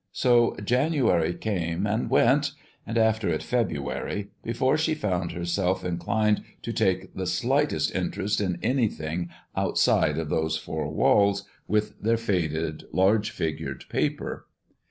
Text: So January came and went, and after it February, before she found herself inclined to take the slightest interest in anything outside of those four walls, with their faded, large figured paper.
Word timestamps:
So 0.13 0.57
January 0.63 1.35
came 1.35 1.85
and 1.85 2.09
went, 2.09 2.53
and 2.87 2.97
after 2.97 3.29
it 3.29 3.43
February, 3.43 4.31
before 4.41 4.75
she 4.75 4.95
found 4.95 5.31
herself 5.33 5.85
inclined 5.85 6.41
to 6.63 6.73
take 6.73 7.13
the 7.13 7.27
slightest 7.27 7.93
interest 7.93 8.41
in 8.41 8.57
anything 8.63 9.29
outside 9.55 10.17
of 10.17 10.29
those 10.29 10.57
four 10.57 10.89
walls, 10.91 11.43
with 11.67 12.01
their 12.01 12.17
faded, 12.17 12.85
large 12.91 13.29
figured 13.29 13.85
paper. 13.89 14.47